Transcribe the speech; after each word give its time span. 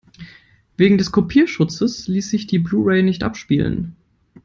Wegen 0.77 0.97
des 0.97 1.11
Kopierschutzes 1.11 2.07
ließ 2.07 2.31
sich 2.31 2.47
die 2.47 2.57
Blu-ray 2.57 3.03
nicht 3.03 3.23
abspielen. 3.23 3.95